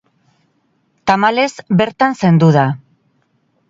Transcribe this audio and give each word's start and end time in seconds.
Tamalez, 1.13 1.53
bertan 1.83 2.19
zendu 2.25 2.53
da. 2.61 2.69